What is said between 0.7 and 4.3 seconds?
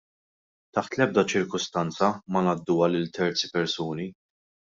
Taħt l-ebda cirkustanza ma ngħadduha lil terzi persuni.